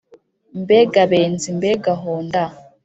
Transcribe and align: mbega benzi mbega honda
mbega 0.61 1.01
benzi 1.11 1.47
mbega 1.57 1.91
honda 2.01 2.43